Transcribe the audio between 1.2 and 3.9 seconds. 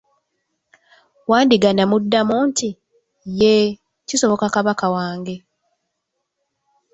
Wandiga n'amuddamu nti, yee,